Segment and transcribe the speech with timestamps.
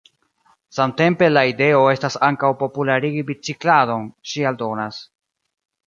[0.77, 5.03] Samtempe la ideo estas ankaŭ popularigi bicikladon, ŝi aldonas.